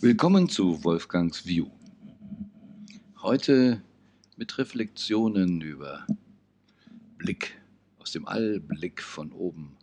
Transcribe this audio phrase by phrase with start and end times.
[0.00, 1.66] Willkommen zu Wolfgangs View.
[3.20, 3.82] Heute
[4.36, 6.06] mit Reflexionen über
[7.16, 7.60] Blick
[7.98, 9.76] aus dem All, Blick von oben.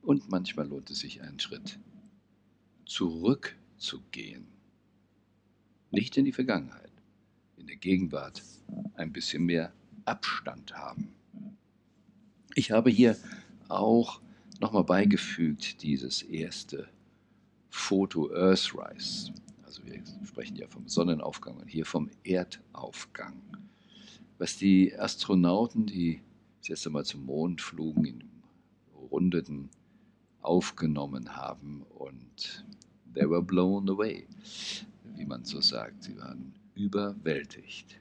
[0.00, 1.78] Und manchmal lohnt es sich einen Schritt
[2.86, 4.46] zurückzugehen.
[5.90, 6.92] Nicht in die Vergangenheit,
[7.58, 8.42] in der Gegenwart
[8.94, 9.74] ein bisschen mehr
[10.06, 11.12] Abstand haben.
[12.54, 13.14] Ich habe hier
[13.68, 14.22] auch
[14.58, 16.88] nochmal beigefügt dieses erste
[17.70, 19.32] Foto Earthrise.
[19.64, 23.42] Also wir sprechen ja vom Sonnenaufgang und hier vom Erdaufgang.
[24.38, 26.20] Was die Astronauten, die
[26.60, 28.24] das erste Mal zum Mond flogen, in
[29.10, 29.68] Rundeten
[30.40, 32.64] aufgenommen haben und
[33.14, 34.26] they were blown away,
[35.16, 36.04] wie man so sagt.
[36.04, 37.98] Sie waren überwältigt.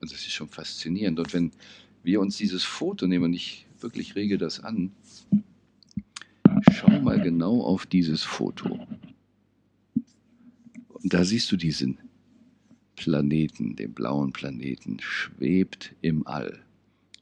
[0.00, 1.18] Und das ist schon faszinierend.
[1.18, 1.52] Und wenn
[2.02, 4.92] wir uns dieses Foto nehmen, und ich wirklich rege das an,
[7.08, 8.86] mal genau auf dieses Foto.
[10.88, 11.98] Und da siehst du diesen
[12.96, 16.60] Planeten, den blauen Planeten, schwebt im All.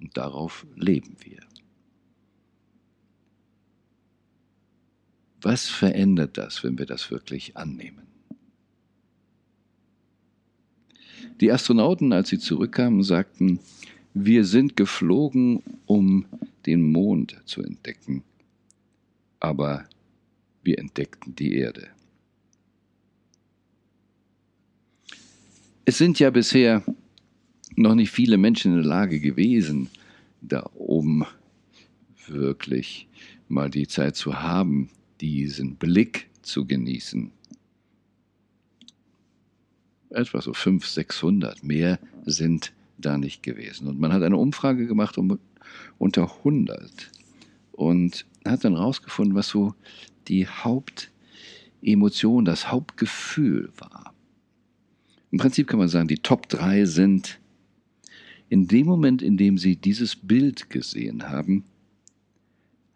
[0.01, 1.39] Und darauf leben wir.
[5.41, 8.03] Was verändert das, wenn wir das wirklich annehmen?
[11.41, 13.61] Die Astronauten, als sie zurückkamen, sagten,
[14.15, 16.25] wir sind geflogen, um
[16.65, 18.25] den Mond zu entdecken
[19.41, 19.85] aber
[20.63, 21.89] wir entdeckten die Erde.
[25.85, 26.83] Es sind ja bisher
[27.77, 29.89] noch nicht viele Menschen in der Lage gewesen,
[30.41, 31.25] da oben
[32.27, 33.07] wirklich
[33.49, 37.31] mal die Zeit zu haben, diesen Blick zu genießen.
[40.11, 43.87] Etwa so 500, 600, mehr sind da nicht gewesen.
[43.87, 45.19] Und man hat eine Umfrage gemacht
[45.99, 47.13] unter 100.
[47.77, 49.75] Und hat dann rausgefunden, was so
[50.29, 54.15] die Hauptemotion, das Hauptgefühl war.
[55.31, 57.39] Im Prinzip kann man sagen, die Top 3 sind
[58.49, 61.65] in dem Moment, in dem sie dieses Bild gesehen haben,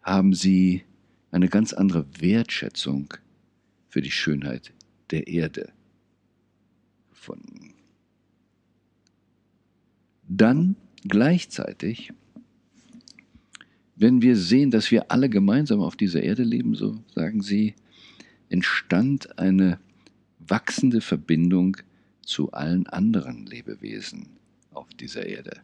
[0.01, 0.83] haben sie
[1.29, 3.13] eine ganz andere Wertschätzung
[3.87, 4.73] für die Schönheit
[5.11, 5.71] der Erde
[7.09, 7.75] gefunden.
[10.27, 12.13] Dann gleichzeitig
[14.01, 17.75] wenn wir sehen, dass wir alle gemeinsam auf dieser Erde leben, so sagen sie,
[18.49, 19.79] entstand eine
[20.39, 21.77] wachsende Verbindung
[22.23, 24.25] zu allen anderen Lebewesen
[24.71, 25.61] auf dieser Erde.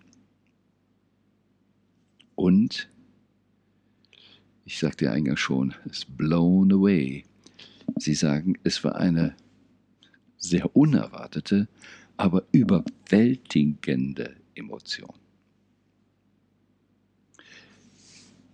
[2.36, 2.88] Und,
[4.66, 7.26] ich sagte ja eingangs schon, es blown away.
[7.98, 9.36] Sie sagen, es war eine
[10.38, 11.68] sehr unerwartete,
[12.18, 15.27] aber überwältigende Emotion.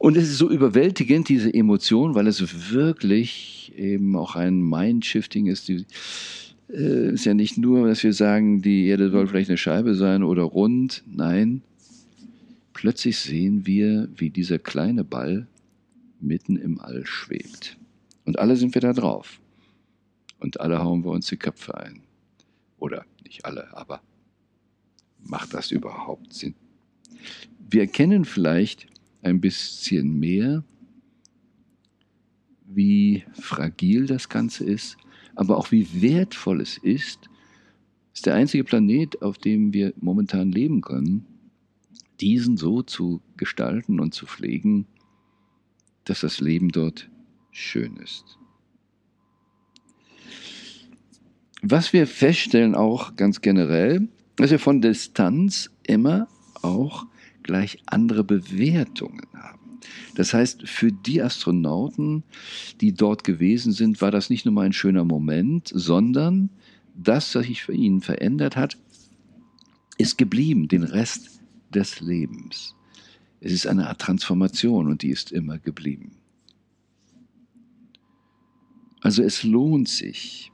[0.04, 5.70] Und es ist so überwältigend, diese Emotion, weil es wirklich eben auch ein Mindshifting ist.
[5.70, 5.86] Es
[6.68, 10.24] äh, ist ja nicht nur, dass wir sagen, die Erde soll vielleicht eine Scheibe sein
[10.24, 11.06] oder rund.
[11.08, 11.62] Nein,
[12.74, 15.48] plötzlich sehen wir, wie dieser kleine Ball
[16.20, 17.78] mitten im All schwebt.
[18.26, 19.40] Und alle sind wir da drauf.
[20.42, 22.02] Und alle hauen wir uns die Köpfe ein.
[22.78, 24.02] Oder nicht alle, aber
[25.24, 26.56] macht das überhaupt Sinn?
[27.70, 28.88] Wir erkennen vielleicht,
[29.24, 30.64] ein bisschen mehr,
[32.66, 34.98] wie fragil das Ganze ist,
[35.36, 37.30] aber auch wie wertvoll es ist,
[38.14, 41.26] ist der einzige Planet, auf dem wir momentan leben können,
[42.20, 44.86] diesen so zu gestalten und zu pflegen,
[46.06, 47.10] dass das Leben dort
[47.52, 48.38] schön ist.
[51.62, 56.28] Was wir feststellen auch ganz generell, dass wir von Distanz immer
[56.62, 57.08] auch
[57.44, 59.80] gleich andere Bewertungen haben.
[60.16, 62.24] Das heißt, für die Astronauten,
[62.82, 66.50] die dort gewesen sind, war das nicht nur mal ein schöner Moment, sondern
[66.96, 68.78] das, was sich für ihn verändert hat,
[69.98, 71.42] ist geblieben, den Rest
[71.74, 72.76] des Lebens.
[73.40, 76.12] Es ist eine Art Transformation und die ist immer geblieben.
[79.02, 80.52] Also es lohnt sich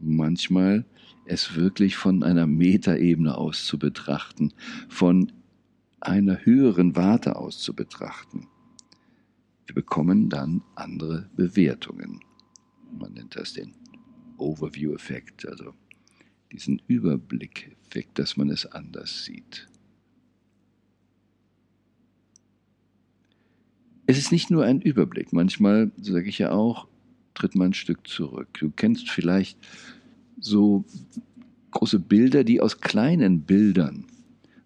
[0.00, 0.84] manchmal,
[1.24, 4.52] es wirklich von einer Metaebene aus zu betrachten,
[4.88, 5.32] von
[6.00, 8.48] einer höheren Warte aus zu betrachten.
[9.66, 12.20] Wir bekommen dann andere Bewertungen.
[12.98, 13.74] Man nennt das den
[14.38, 15.74] Overview-Effekt, also
[16.52, 19.68] diesen Überblick-Effekt, dass man es anders sieht.
[24.06, 25.32] Es ist nicht nur ein Überblick.
[25.32, 26.86] Manchmal, so sage ich ja auch,
[27.34, 28.48] tritt man ein Stück zurück.
[28.60, 29.58] Du kennst vielleicht
[30.38, 30.84] so
[31.72, 34.06] große Bilder, die aus kleinen Bildern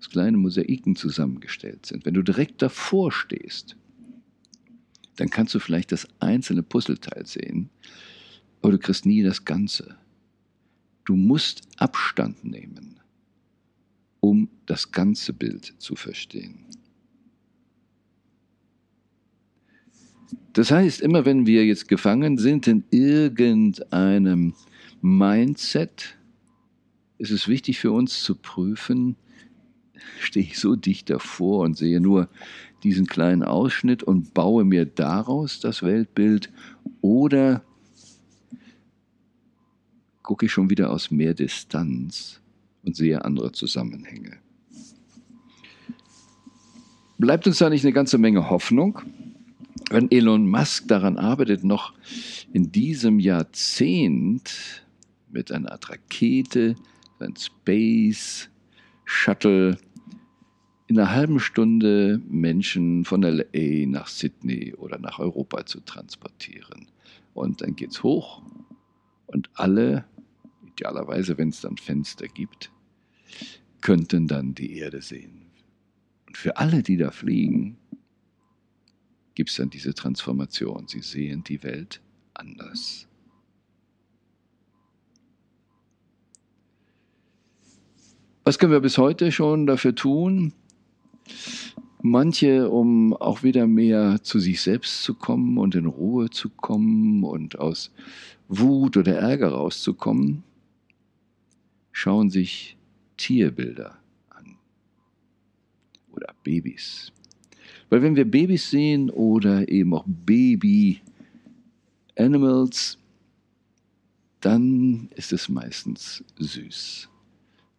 [0.01, 2.07] aus kleinen Mosaiken zusammengestellt sind.
[2.07, 3.77] Wenn du direkt davor stehst,
[5.17, 7.69] dann kannst du vielleicht das einzelne Puzzleteil sehen,
[8.63, 9.97] aber du kriegst nie das Ganze.
[11.05, 12.99] Du musst Abstand nehmen,
[14.21, 16.65] um das ganze Bild zu verstehen.
[20.55, 24.55] Das heißt, immer wenn wir jetzt gefangen sind in irgendeinem
[25.03, 26.17] Mindset,
[27.19, 29.17] ist es wichtig für uns zu prüfen,
[30.21, 32.29] stehe ich so dicht davor und sehe nur
[32.83, 36.51] diesen kleinen Ausschnitt und baue mir daraus das Weltbild
[37.01, 37.63] oder
[40.23, 42.41] gucke ich schon wieder aus mehr Distanz
[42.85, 44.39] und sehe andere Zusammenhänge.
[47.19, 49.01] Bleibt uns da nicht eine ganze Menge Hoffnung?
[49.91, 51.93] Wenn Elon Musk daran arbeitet, noch
[52.53, 54.87] in diesem Jahrzehnt
[55.31, 56.77] mit einer Art Rakete,
[57.19, 58.49] ein Space
[59.05, 59.77] Shuttle,
[60.91, 66.89] in einer halben Stunde Menschen von LA nach Sydney oder nach Europa zu transportieren.
[67.33, 68.43] Und dann geht's hoch
[69.29, 70.05] und alle,
[70.67, 72.73] idealerweise, wenn es dann Fenster gibt,
[73.81, 75.43] könnten dann die Erde sehen.
[76.27, 77.79] Und für alle, die da fliegen,
[79.37, 80.89] gibt es dann diese Transformation.
[80.89, 82.01] Sie sehen die Welt
[82.35, 83.07] anders.
[88.43, 90.53] Was können wir bis heute schon dafür tun?
[92.03, 97.25] Manche, um auch wieder mehr zu sich selbst zu kommen und in Ruhe zu kommen
[97.25, 97.93] und aus
[98.49, 100.43] Wut oder Ärger rauszukommen,
[101.93, 102.79] schauen sich
[103.19, 103.99] Tierbilder
[104.31, 104.57] an
[106.11, 107.13] oder Babys.
[107.91, 112.97] Weil wenn wir Babys sehen oder eben auch Baby-Animals,
[114.41, 117.11] dann ist es meistens süß.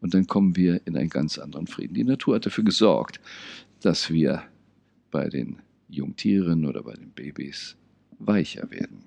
[0.01, 1.93] Und dann kommen wir in einen ganz anderen Frieden.
[1.93, 3.21] Die Natur hat dafür gesorgt,
[3.81, 4.43] dass wir
[5.11, 7.77] bei den Jungtieren oder bei den Babys
[8.19, 9.03] weicher werden.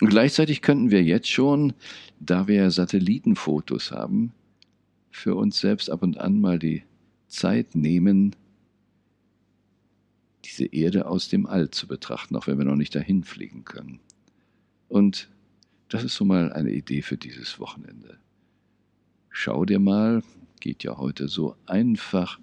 [0.00, 1.72] Und gleichzeitig könnten wir jetzt schon,
[2.20, 4.32] da wir Satellitenfotos haben,
[5.10, 6.82] für uns selbst ab und an mal die
[7.28, 8.34] Zeit nehmen,
[10.44, 14.00] diese Erde aus dem All zu betrachten, auch wenn wir noch nicht dahin fliegen können.
[14.88, 15.28] Und
[15.88, 18.18] das ist so mal eine Idee für dieses Wochenende.
[19.36, 20.22] Schau dir mal,
[20.60, 22.38] geht ja heute so einfach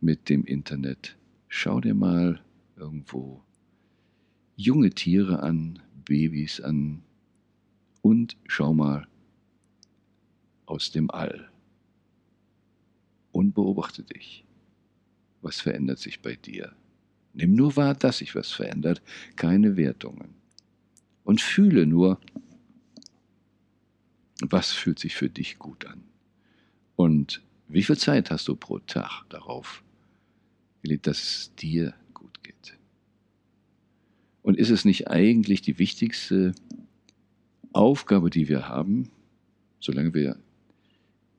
[0.00, 1.16] mit dem Internet,
[1.46, 2.40] schau dir mal
[2.74, 3.44] irgendwo
[4.56, 7.04] junge Tiere an, Babys an
[8.02, 9.06] und schau mal
[10.66, 11.48] aus dem All
[13.30, 14.44] und beobachte dich.
[15.42, 16.72] Was verändert sich bei dir?
[17.34, 19.00] Nimm nur wahr, dass sich was verändert,
[19.36, 20.34] keine Wertungen.
[21.22, 22.18] Und fühle nur,
[24.48, 26.02] was fühlt sich für dich gut an.
[26.96, 29.82] Und wie viel Zeit hast du pro Tag darauf
[30.82, 32.76] gelegt, dass es dir gut geht?
[34.42, 36.52] Und ist es nicht eigentlich die wichtigste
[37.72, 39.10] Aufgabe, die wir haben,
[39.78, 40.36] solange wir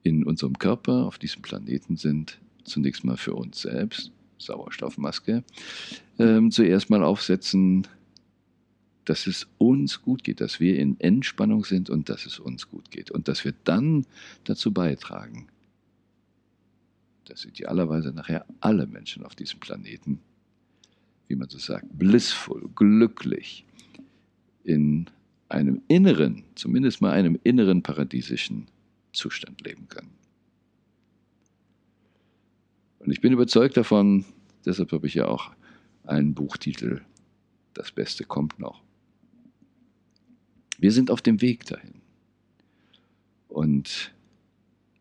[0.02, 5.44] in unserem Körper auf diesem Planeten sind, zunächst mal für uns selbst, Sauerstoffmaske,
[6.18, 7.86] ähm, zuerst mal aufsetzen,
[9.04, 12.90] dass es uns gut geht, dass wir in Entspannung sind und dass es uns gut
[12.90, 14.06] geht und dass wir dann
[14.44, 15.48] dazu beitragen,
[17.24, 20.20] dass idealerweise nachher alle Menschen auf diesem Planeten,
[21.28, 23.64] wie man so sagt, blissvoll, glücklich
[24.64, 25.06] in
[25.48, 28.66] einem inneren, zumindest mal einem inneren paradiesischen
[29.12, 30.10] Zustand leben können.
[33.00, 34.24] Und ich bin überzeugt davon,
[34.64, 35.50] deshalb habe ich ja auch
[36.04, 37.02] einen Buchtitel,
[37.74, 38.82] Das Beste kommt noch.
[40.82, 41.94] Wir sind auf dem Weg dahin.
[43.46, 44.12] Und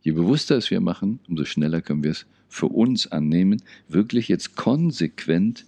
[0.04, 4.56] je bewusster es wir machen, umso schneller können wir es für uns annehmen, wirklich jetzt
[4.56, 5.66] konsequent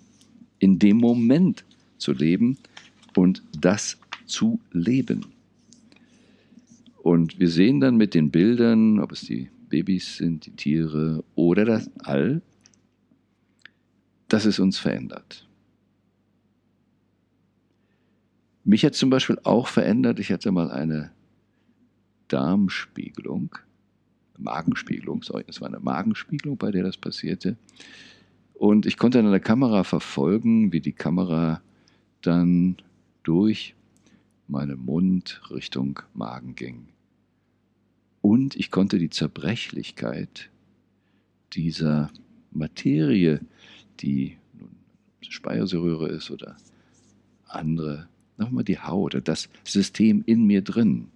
[0.59, 1.65] in dem Moment
[1.97, 2.59] zu leben
[3.15, 5.25] und das zu leben.
[7.01, 11.65] Und wir sehen dann mit den Bildern, ob es die Babys sind, die Tiere oder
[11.65, 12.43] das All,
[14.27, 15.47] dass es uns verändert.
[18.63, 21.11] Mich hat zum Beispiel auch verändert, ich hatte mal eine
[22.29, 23.57] Darmspiegelung,
[24.37, 27.57] Magenspiegelung, sorry, es war eine Magenspiegelung, bei der das passierte.
[28.53, 31.61] Und ich konnte an der Kamera verfolgen, wie die Kamera
[32.21, 32.77] dann
[33.23, 33.75] durch
[34.47, 36.87] meinen Mund Richtung Magen ging.
[38.21, 40.49] Und ich konnte die Zerbrechlichkeit
[41.51, 42.09] dieser
[42.51, 43.41] Materie,
[43.99, 44.77] die nun
[45.21, 46.55] Speiseröhre ist oder
[47.47, 51.07] andere, nochmal die Haut, das System in mir drin,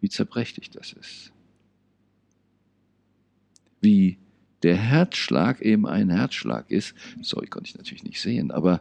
[0.00, 1.32] wie zerbrechlich das ist.
[3.80, 4.18] Wie
[4.62, 8.80] der Herzschlag eben ein Herzschlag ist, sorry, konnte ich natürlich nicht sehen, aber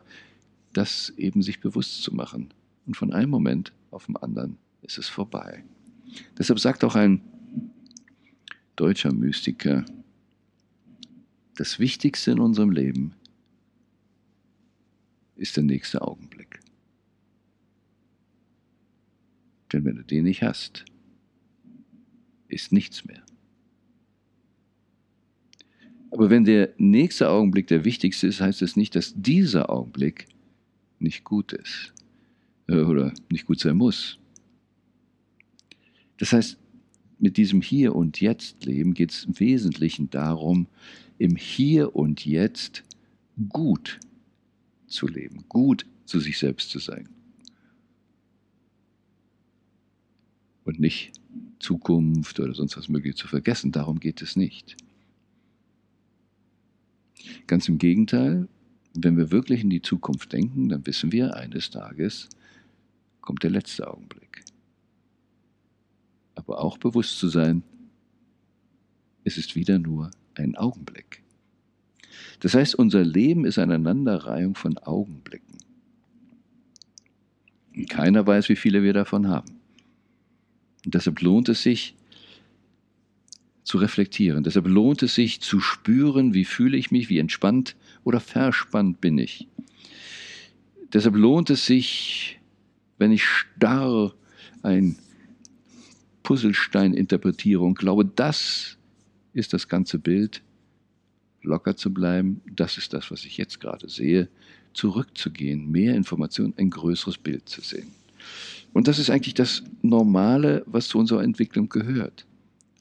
[0.74, 2.54] das eben sich bewusst zu machen.
[2.86, 5.64] Und von einem Moment auf den anderen ist es vorbei.
[6.38, 7.22] Deshalb sagt auch ein
[8.76, 9.86] deutscher Mystiker,
[11.56, 13.14] das Wichtigste in unserem Leben
[15.36, 16.35] ist der nächste Augenblick.
[19.72, 20.86] Denn wenn du den nicht hast,
[22.48, 23.24] ist nichts mehr.
[26.12, 30.28] Aber wenn der nächste Augenblick der wichtigste ist, heißt es das nicht, dass dieser Augenblick
[31.00, 31.94] nicht gut ist
[32.68, 34.18] äh, oder nicht gut sein muss.
[36.18, 36.58] Das heißt,
[37.20, 40.68] mit diesem Hier und Jetzt Leben geht es im Wesentlichen darum,
[41.18, 42.84] im Hier und Jetzt
[43.50, 44.00] gut
[44.88, 47.10] zu leben, gut zu sich selbst zu sein.
[50.66, 51.14] Und nicht
[51.60, 54.76] Zukunft oder sonst was möglich zu vergessen, darum geht es nicht.
[57.48, 58.48] Ganz im Gegenteil,
[58.94, 62.30] wenn wir wirklich in die Zukunft denken, dann wissen wir, eines Tages
[63.22, 64.44] kommt der letzte Augenblick.
[66.36, 67.64] Aber auch bewusst zu sein,
[69.24, 71.24] es ist wieder nur ein Augenblick.
[72.40, 75.58] Das heißt, unser Leben ist eine Aneinanderreihung von Augenblicken.
[77.76, 79.55] Und keiner weiß, wie viele wir davon haben.
[80.86, 81.96] Und deshalb lohnt es sich,
[83.66, 84.44] zu reflektieren.
[84.44, 89.18] Deshalb lohnt es sich zu spüren, wie fühle ich mich, wie entspannt oder verspannt bin
[89.18, 89.48] ich.
[90.94, 92.40] Deshalb lohnt es sich,
[93.00, 94.14] wenn ich starr
[94.62, 94.98] ein
[96.24, 98.78] Puzzlestein interpretiere und glaube, das
[99.34, 100.44] ist das ganze Bild,
[101.42, 104.30] locker zu bleiben, das ist das, was ich jetzt gerade sehe,
[104.74, 107.92] zurückzugehen, mehr Informationen, ein größeres Bild zu sehen.
[108.76, 112.26] Und das ist eigentlich das Normale, was zu unserer Entwicklung gehört.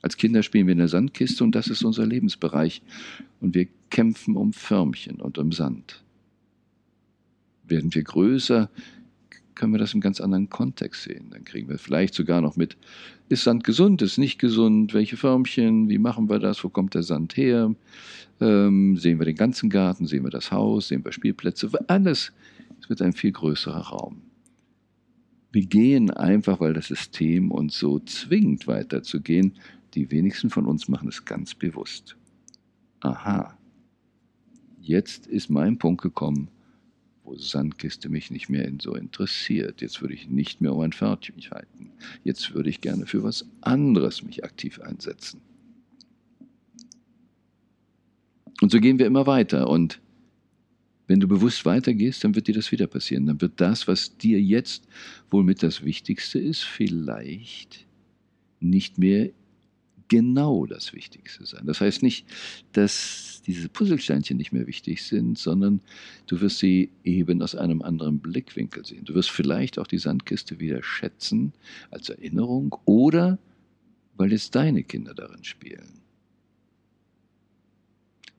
[0.02, 2.82] Als Kinder spielen wir in der Sandkiste und das ist unser Lebensbereich.
[3.40, 6.02] Und wir kämpfen um Förmchen und um Sand.
[7.68, 8.68] Werden wir größer,
[9.54, 11.26] können wir das im ganz anderen Kontext sehen.
[11.30, 12.76] Dann kriegen wir vielleicht sogar noch mit,
[13.28, 17.04] ist Sand gesund, ist nicht gesund, welche Förmchen, wie machen wir das, wo kommt der
[17.04, 17.72] Sand her,
[18.40, 22.32] ähm, sehen wir den ganzen Garten, sehen wir das Haus, sehen wir Spielplätze, alles,
[22.80, 24.23] es wird ein viel größerer Raum.
[25.54, 29.52] Wir gehen einfach, weil das System uns so zwingt, weiterzugehen,
[29.94, 32.16] die wenigsten von uns machen es ganz bewusst.
[32.98, 33.56] Aha,
[34.80, 36.48] jetzt ist mein Punkt gekommen,
[37.22, 39.80] wo Sandkiste mich nicht mehr so interessiert.
[39.80, 41.92] Jetzt würde ich nicht mehr um ein Pförtchen halten.
[42.24, 45.40] Jetzt würde ich gerne für was anderes mich aktiv einsetzen.
[48.60, 49.68] Und so gehen wir immer weiter.
[49.70, 50.00] Und
[51.06, 53.26] wenn du bewusst weitergehst, dann wird dir das wieder passieren.
[53.26, 54.88] Dann wird das, was dir jetzt
[55.30, 57.86] wohl mit das Wichtigste ist, vielleicht
[58.60, 59.30] nicht mehr
[60.08, 61.66] genau das Wichtigste sein.
[61.66, 62.26] Das heißt nicht,
[62.72, 65.80] dass diese Puzzlesteinchen nicht mehr wichtig sind, sondern
[66.26, 69.04] du wirst sie eben aus einem anderen Blickwinkel sehen.
[69.04, 71.52] Du wirst vielleicht auch die Sandkiste wieder schätzen
[71.90, 73.38] als Erinnerung oder
[74.16, 76.00] weil jetzt deine Kinder darin spielen.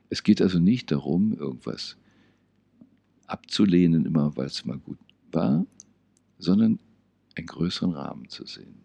[0.10, 1.98] Es geht also nicht darum, irgendwas
[3.28, 5.00] abzulehnen, immer weil es mal gut
[5.32, 5.66] war,
[6.38, 6.80] sondern
[7.36, 8.82] einen größeren Rahmen zu sehen.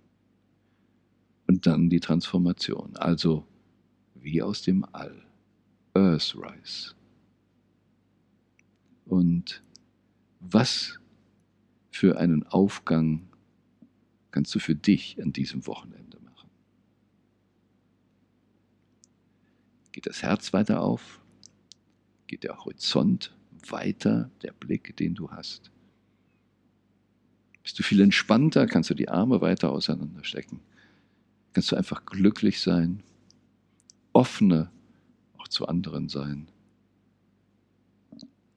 [1.46, 3.46] Und dann die Transformation, also
[4.14, 5.22] wie aus dem All,
[5.94, 6.94] Earthrise.
[9.06, 9.62] Und
[10.38, 11.00] was
[11.90, 13.28] für einen Aufgang
[14.30, 16.48] kannst du für dich an diesem Wochenende machen?
[19.92, 21.20] Geht das Herz weiter auf?
[22.28, 23.36] Geht der Horizont
[23.68, 25.70] weiter, der Blick, den du hast?
[27.62, 28.66] Bist du viel entspannter?
[28.66, 30.60] Kannst du die Arme weiter auseinanderstecken?
[31.52, 33.02] kannst du einfach glücklich sein,
[34.12, 34.72] offener
[35.38, 36.48] auch zu anderen sein.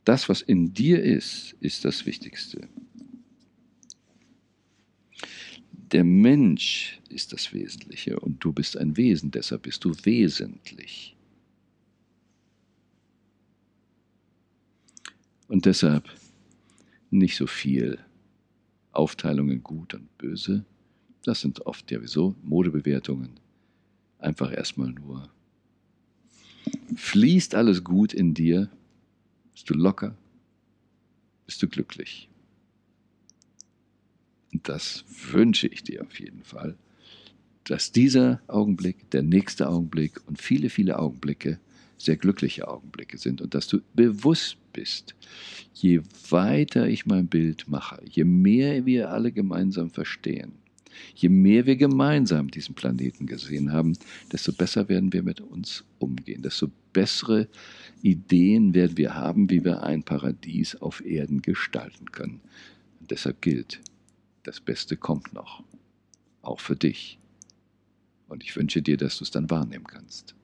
[0.03, 2.67] Das, was in dir ist, ist das Wichtigste.
[5.91, 11.15] Der Mensch ist das Wesentliche und du bist ein Wesen, deshalb bist du wesentlich.
[15.47, 16.09] Und deshalb
[17.12, 18.00] nicht so viel
[18.91, 20.65] Aufteilungen gut und böse,
[21.23, 23.31] das sind oft ja wieso Modebewertungen.
[24.19, 25.29] Einfach erstmal nur.
[26.95, 28.69] Fließt alles gut in dir?
[29.53, 30.15] Bist du locker?
[31.45, 32.29] Bist du glücklich?
[34.53, 36.77] Und das wünsche ich dir auf jeden Fall,
[37.63, 41.59] dass dieser Augenblick, der nächste Augenblick und viele, viele Augenblicke
[42.03, 45.15] sehr glückliche Augenblicke sind und dass du bewusst bist,
[45.74, 50.53] je weiter ich mein Bild mache, je mehr wir alle gemeinsam verstehen,
[51.15, 53.98] Je mehr wir gemeinsam diesen Planeten gesehen haben,
[54.31, 57.48] desto besser werden wir mit uns umgehen, desto bessere
[58.01, 62.41] Ideen werden wir haben, wie wir ein Paradies auf Erden gestalten können.
[63.00, 63.81] Und deshalb gilt,
[64.43, 65.63] das Beste kommt noch,
[66.41, 67.19] auch für dich.
[68.27, 70.36] Und ich wünsche dir, dass du es dann wahrnehmen kannst.